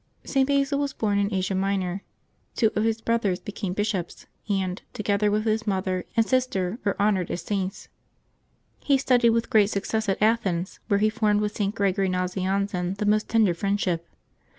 [0.25, 0.43] [t.
[0.43, 2.01] Basil was born in Asia Minor.
[2.55, 7.29] Two of his brothers became bishops, and, together with his mother and sister, are honored
[7.29, 7.87] as Saints.
[8.79, 11.75] He studied with great suc cess at Athens, where he formed with St.
[11.75, 14.07] Gregory Nazian zen the most tender friendship.